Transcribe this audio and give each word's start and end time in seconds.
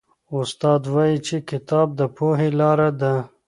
استاد 0.39 0.81
وایي 0.93 1.17
چي 1.27 1.37
کتاب 1.49 1.87
د 1.99 2.01
پوهي 2.15 2.49
لاره 2.59 2.89
ده. 3.01 3.13